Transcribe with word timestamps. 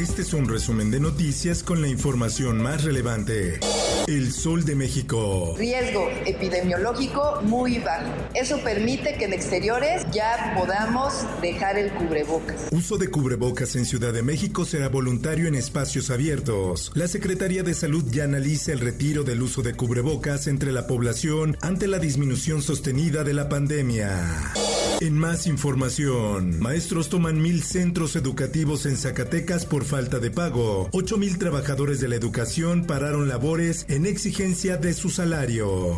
Este 0.00 0.22
es 0.22 0.32
un 0.32 0.48
resumen 0.48 0.90
de 0.90 0.98
noticias 0.98 1.62
con 1.62 1.82
la 1.82 1.88
información 1.88 2.62
más 2.62 2.84
relevante. 2.84 3.60
El 4.06 4.32
Sol 4.32 4.64
de 4.64 4.74
México. 4.74 5.54
Riesgo 5.58 6.08
epidemiológico 6.24 7.42
muy 7.42 7.80
bajo. 7.80 8.08
Eso 8.32 8.58
permite 8.64 9.16
que 9.18 9.26
en 9.26 9.34
exteriores 9.34 10.06
ya 10.10 10.54
podamos 10.56 11.12
dejar 11.42 11.76
el 11.78 11.92
cubrebocas. 11.92 12.68
Uso 12.70 12.96
de 12.96 13.10
cubrebocas 13.10 13.76
en 13.76 13.84
Ciudad 13.84 14.14
de 14.14 14.22
México 14.22 14.64
será 14.64 14.88
voluntario 14.88 15.46
en 15.46 15.54
espacios 15.54 16.08
abiertos. 16.08 16.92
La 16.94 17.06
Secretaría 17.06 17.62
de 17.62 17.74
Salud 17.74 18.02
ya 18.10 18.24
analiza 18.24 18.72
el 18.72 18.80
retiro 18.80 19.22
del 19.22 19.42
uso 19.42 19.60
de 19.60 19.74
cubrebocas 19.74 20.46
entre 20.46 20.72
la 20.72 20.86
población 20.86 21.58
ante 21.60 21.88
la 21.88 21.98
disminución 21.98 22.62
sostenida 22.62 23.22
de 23.22 23.34
la 23.34 23.50
pandemia. 23.50 24.54
En 25.00 25.16
más 25.16 25.46
información, 25.46 26.60
maestros 26.60 27.08
toman 27.08 27.40
mil 27.40 27.62
centros 27.62 28.16
educativos 28.16 28.84
en 28.84 28.98
Zacatecas 28.98 29.64
por 29.64 29.86
falta 29.86 30.18
de 30.18 30.30
pago. 30.30 30.90
Ocho 30.92 31.16
mil 31.16 31.38
trabajadores 31.38 32.00
de 32.00 32.08
la 32.08 32.16
educación 32.16 32.84
pararon 32.84 33.26
labores 33.26 33.86
en 33.88 34.04
exigencia 34.04 34.76
de 34.76 34.92
su 34.92 35.08
salario. 35.08 35.96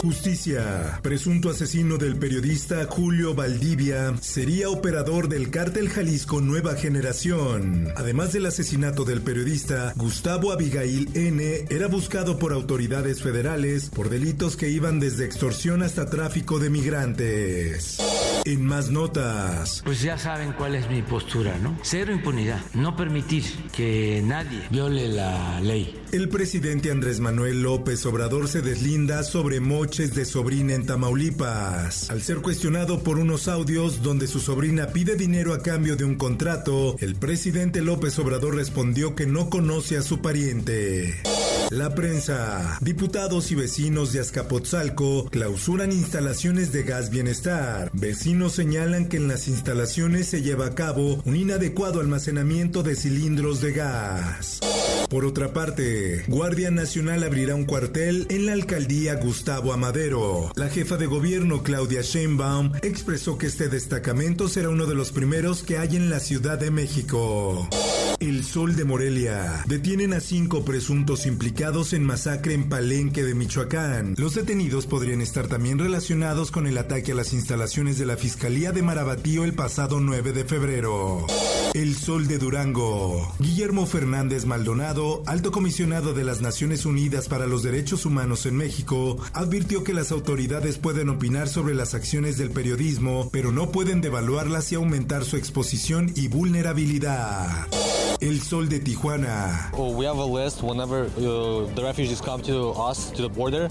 Justicia. 0.00 1.00
Presunto 1.02 1.50
asesino 1.50 1.96
del 1.96 2.16
periodista 2.16 2.86
Julio 2.86 3.34
Valdivia 3.34 4.14
sería 4.20 4.68
operador 4.68 5.28
del 5.28 5.50
cártel 5.50 5.88
Jalisco 5.88 6.40
Nueva 6.40 6.74
Generación. 6.74 7.88
Además 7.96 8.32
del 8.32 8.46
asesinato 8.46 9.04
del 9.04 9.22
periodista, 9.22 9.92
Gustavo 9.96 10.52
Abigail 10.52 11.08
N. 11.14 11.66
era 11.70 11.88
buscado 11.88 12.38
por 12.38 12.52
autoridades 12.52 13.22
federales 13.22 13.90
por 13.90 14.08
delitos 14.08 14.56
que 14.56 14.68
iban 14.68 15.00
desde 15.00 15.24
extorsión 15.24 15.82
hasta 15.82 16.06
tráfico 16.06 16.58
de 16.58 16.70
migrantes. 16.70 17.98
En 18.44 18.64
más 18.64 18.90
notas. 18.90 19.82
Pues 19.84 20.02
ya 20.02 20.18
saben 20.18 20.52
cuál 20.52 20.74
es 20.76 20.88
mi 20.88 21.02
postura, 21.02 21.58
¿no? 21.58 21.76
Cero 21.82 22.12
impunidad. 22.12 22.60
No 22.74 22.94
permitir 22.96 23.44
que 23.72 24.22
nadie 24.24 24.62
viole 24.70 25.08
la 25.08 25.60
ley. 25.60 26.00
El 26.12 26.28
presidente 26.28 26.90
Andrés 26.90 27.18
Manuel 27.18 27.62
López 27.62 28.06
Obrador 28.06 28.46
se 28.46 28.62
deslinda 28.62 29.24
sobre 29.24 29.60
moches 29.86 30.16
de 30.16 30.24
sobrina 30.24 30.74
en 30.74 30.84
Tamaulipas. 30.84 32.10
Al 32.10 32.20
ser 32.20 32.38
cuestionado 32.38 33.04
por 33.04 33.20
unos 33.20 33.46
audios 33.46 34.02
donde 34.02 34.26
su 34.26 34.40
sobrina 34.40 34.88
pide 34.88 35.14
dinero 35.14 35.54
a 35.54 35.62
cambio 35.62 35.94
de 35.94 36.02
un 36.02 36.16
contrato, 36.16 36.96
el 36.98 37.14
presidente 37.14 37.82
López 37.82 38.18
Obrador 38.18 38.56
respondió 38.56 39.14
que 39.14 39.26
no 39.26 39.48
conoce 39.48 39.96
a 39.96 40.02
su 40.02 40.20
pariente. 40.20 41.22
La 41.70 41.94
prensa. 41.94 42.78
Diputados 42.80 43.52
y 43.52 43.54
vecinos 43.54 44.12
de 44.12 44.18
Azcapotzalco 44.18 45.26
clausuran 45.30 45.92
instalaciones 45.92 46.72
de 46.72 46.82
gas 46.82 47.08
bienestar. 47.10 47.88
Vecinos 47.92 48.54
señalan 48.54 49.06
que 49.08 49.18
en 49.18 49.28
las 49.28 49.46
instalaciones 49.46 50.26
se 50.26 50.42
lleva 50.42 50.66
a 50.66 50.74
cabo 50.74 51.22
un 51.24 51.36
inadecuado 51.36 52.00
almacenamiento 52.00 52.82
de 52.82 52.96
cilindros 52.96 53.60
de 53.60 53.72
gas. 53.72 54.58
Por 55.08 55.24
otra 55.24 55.52
parte, 55.52 56.24
Guardia 56.26 56.70
Nacional 56.70 57.22
abrirá 57.22 57.54
un 57.54 57.64
cuartel 57.64 58.26
en 58.28 58.46
la 58.46 58.52
alcaldía 58.52 59.14
Gustavo 59.14 59.72
Amadero. 59.72 60.50
La 60.56 60.68
jefa 60.68 60.96
de 60.96 61.06
gobierno 61.06 61.62
Claudia 61.62 62.02
Sheinbaum 62.02 62.72
expresó 62.82 63.38
que 63.38 63.46
este 63.46 63.68
destacamento 63.68 64.48
será 64.48 64.68
uno 64.68 64.86
de 64.86 64.94
los 64.94 65.12
primeros 65.12 65.62
que 65.62 65.78
hay 65.78 65.96
en 65.96 66.10
la 66.10 66.20
Ciudad 66.20 66.58
de 66.58 66.70
México. 66.70 67.68
El 68.18 68.44
Sol 68.44 68.76
de 68.76 68.84
Morelia. 68.84 69.62
Detienen 69.66 70.14
a 70.14 70.20
cinco 70.20 70.64
presuntos 70.64 71.26
implicados 71.26 71.92
en 71.92 72.02
masacre 72.02 72.54
en 72.54 72.68
Palenque 72.68 73.22
de 73.22 73.34
Michoacán. 73.34 74.14
Los 74.16 74.34
detenidos 74.34 74.86
podrían 74.86 75.20
estar 75.20 75.48
también 75.48 75.78
relacionados 75.78 76.50
con 76.50 76.66
el 76.66 76.78
ataque 76.78 77.12
a 77.12 77.14
las 77.14 77.34
instalaciones 77.34 77.98
de 77.98 78.06
la 78.06 78.16
Fiscalía 78.16 78.72
de 78.72 78.82
Marabatío 78.82 79.44
el 79.44 79.52
pasado 79.52 80.00
9 80.00 80.32
de 80.32 80.44
febrero. 80.44 81.26
El 81.74 81.94
Sol 81.94 82.26
de 82.26 82.38
Durango. 82.38 83.34
Guillermo 83.38 83.84
Fernández 83.84 84.46
Maldonado, 84.46 85.22
alto 85.26 85.52
comisionado 85.52 86.14
de 86.14 86.24
las 86.24 86.40
Naciones 86.40 86.86
Unidas 86.86 87.28
para 87.28 87.46
los 87.46 87.62
Derechos 87.62 88.06
Humanos 88.06 88.46
en 88.46 88.56
México, 88.56 89.18
advirtió 89.34 89.84
que 89.84 89.92
las 89.92 90.10
autoridades 90.10 90.78
pueden 90.78 91.10
opinar 91.10 91.48
sobre 91.48 91.74
las 91.74 91.92
acciones 91.92 92.38
del 92.38 92.50
periodismo, 92.50 93.28
pero 93.30 93.52
no 93.52 93.72
pueden 93.72 94.00
devaluarlas 94.00 94.72
y 94.72 94.76
aumentar 94.76 95.24
su 95.26 95.36
exposición 95.36 96.12
y 96.14 96.28
vulnerabilidad. 96.28 97.66
El 98.20 98.40
Sol 98.40 98.68
de 98.68 98.80
Tijuana. 98.80 99.70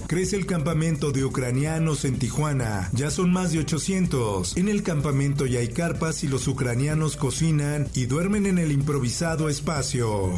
Crece 0.06 0.36
el 0.36 0.46
campamento 0.46 1.10
de 1.10 1.24
ucranianos 1.24 2.04
en 2.04 2.18
Tijuana. 2.18 2.88
Ya 2.92 3.10
son 3.10 3.32
más 3.32 3.52
de 3.52 3.60
800. 3.60 4.56
En 4.56 4.68
el 4.68 4.82
campamento 4.82 5.46
ya 5.46 5.60
hay 5.60 5.68
carpas 5.68 6.22
y 6.22 6.28
los 6.28 6.46
ucranianos 6.46 7.16
cocinan 7.16 7.88
y 7.94 8.06
duermen 8.06 8.46
en 8.46 8.58
el 8.58 8.72
improvisado 8.72 9.48
espacio. 9.48 10.32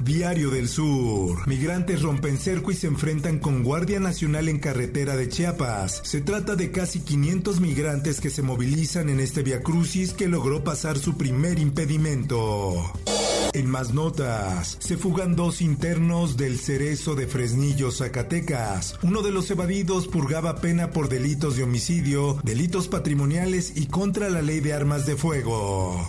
Diario 0.00 0.50
del 0.50 0.68
Sur. 0.68 1.46
Migrantes 1.46 2.02
rompen 2.02 2.38
cerco 2.38 2.70
y 2.70 2.74
se 2.74 2.86
enfrentan 2.86 3.38
con 3.38 3.62
Guardia 3.62 3.98
Nacional 3.98 4.48
en 4.48 4.58
carretera 4.58 5.16
de 5.16 5.28
Chiapas. 5.28 6.00
Se 6.04 6.20
trata 6.20 6.54
de 6.54 6.70
casi 6.70 7.00
500 7.00 7.60
migrantes 7.60 8.20
que 8.20 8.30
se 8.30 8.42
movilizan 8.42 9.08
en 9.08 9.20
este 9.20 9.42
Via 9.42 9.62
Crucis 9.62 10.12
que 10.12 10.28
logró 10.28 10.64
pasar 10.64 10.98
su 10.98 11.16
primer 11.16 11.58
impedimento. 11.58 12.92
En 13.56 13.70
más 13.70 13.94
notas, 13.94 14.76
se 14.80 14.98
fugan 14.98 15.34
dos 15.34 15.62
internos 15.62 16.36
del 16.36 16.58
Cerezo 16.58 17.14
de 17.14 17.26
Fresnillo, 17.26 17.90
Zacatecas. 17.90 18.98
Uno 19.02 19.22
de 19.22 19.30
los 19.30 19.50
evadidos 19.50 20.08
purgaba 20.08 20.56
pena 20.56 20.90
por 20.90 21.08
delitos 21.08 21.56
de 21.56 21.62
homicidio, 21.62 22.38
delitos 22.44 22.86
patrimoniales 22.86 23.72
y 23.74 23.86
contra 23.86 24.28
la 24.28 24.42
ley 24.42 24.60
de 24.60 24.74
armas 24.74 25.06
de 25.06 25.16
fuego. 25.16 26.06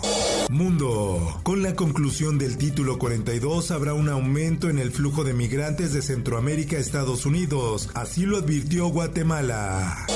Mundo. 0.50 1.40
Con 1.42 1.62
la 1.62 1.74
conclusión 1.74 2.36
del 2.36 2.58
título 2.58 2.98
42 2.98 3.70
habrá 3.70 3.94
un 3.94 4.10
aumento 4.10 4.68
en 4.68 4.78
el 4.78 4.90
flujo 4.90 5.24
de 5.24 5.32
migrantes 5.32 5.94
de 5.94 6.02
Centroamérica 6.02 6.76
a 6.76 6.80
Estados 6.80 7.24
Unidos. 7.24 7.88
Así 7.94 8.26
lo 8.26 8.36
advirtió 8.36 8.88
Guatemala. 8.88 10.06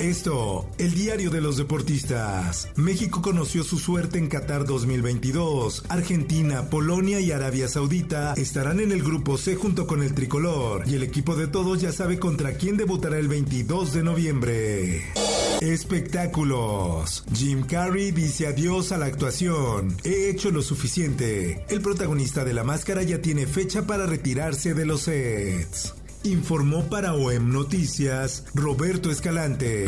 Esto, 0.00 0.66
el 0.78 0.94
diario 0.94 1.28
de 1.28 1.42
los 1.42 1.58
deportistas. 1.58 2.68
México 2.74 3.20
conoció 3.20 3.62
su 3.62 3.78
suerte 3.78 4.16
en 4.16 4.28
Qatar 4.28 4.64
2022. 4.64 5.84
Argentina, 5.90 6.70
Polonia 6.70 7.20
y 7.20 7.32
Arabia 7.32 7.68
Saudita 7.68 8.32
estarán 8.38 8.80
en 8.80 8.92
el 8.92 9.02
grupo 9.02 9.36
C 9.36 9.56
junto 9.56 9.86
con 9.86 10.02
el 10.02 10.14
tricolor. 10.14 10.84
Y 10.86 10.94
el 10.94 11.02
equipo 11.02 11.36
de 11.36 11.48
todos 11.48 11.82
ya 11.82 11.92
sabe 11.92 12.18
contra 12.18 12.54
quién 12.54 12.78
debutará 12.78 13.18
el 13.18 13.28
22 13.28 13.92
de 13.92 14.02
noviembre. 14.02 15.02
Espectáculos. 15.60 17.22
Jim 17.34 17.64
Carrey 17.64 18.10
dice 18.10 18.46
adiós 18.46 18.92
a 18.92 18.96
la 18.96 19.04
actuación. 19.04 19.98
He 20.02 20.30
hecho 20.30 20.50
lo 20.50 20.62
suficiente. 20.62 21.66
El 21.68 21.82
protagonista 21.82 22.42
de 22.46 22.54
la 22.54 22.64
máscara 22.64 23.02
ya 23.02 23.20
tiene 23.20 23.46
fecha 23.46 23.86
para 23.86 24.06
retirarse 24.06 24.72
de 24.72 24.86
los 24.86 25.02
sets. 25.02 25.92
Informó 26.24 26.82
para 26.90 27.14
OEM 27.14 27.52
Noticias 27.52 28.44
Roberto 28.54 29.10
Escalante. 29.10 29.86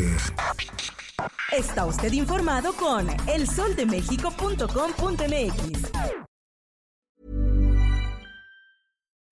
Está 1.52 1.84
usted 1.84 2.12
informado 2.12 2.72
con 2.72 3.08
elsoldemexico.com.mx. 3.28 5.90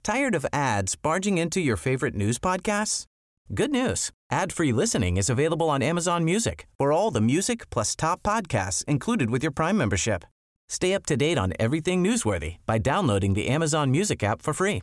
Tired 0.02 0.34
of 0.34 0.46
ads 0.52 0.96
barging 0.96 1.38
into 1.38 1.60
your 1.60 1.76
favorite 1.76 2.14
news 2.14 2.38
podcasts? 2.38 3.06
Good 3.54 3.70
news. 3.70 4.10
Ad-free 4.30 4.72
listening 4.72 5.16
is 5.16 5.30
available 5.30 5.70
on 5.70 5.82
Amazon 5.82 6.24
Music 6.24 6.66
for 6.78 6.92
all 6.92 7.10
the 7.10 7.20
music 7.20 7.68
plus 7.70 7.96
top 7.96 8.22
podcasts 8.22 8.84
included 8.84 9.30
with 9.30 9.42
your 9.42 9.52
Prime 9.52 9.76
membership. 9.76 10.24
Stay 10.68 10.94
up 10.94 11.04
to 11.06 11.16
date 11.16 11.38
on 11.38 11.52
everything 11.58 12.04
newsworthy 12.04 12.56
by 12.66 12.78
downloading 12.78 13.34
the 13.34 13.48
Amazon 13.48 13.90
Music 13.90 14.22
app 14.22 14.42
for 14.42 14.52
free 14.52 14.82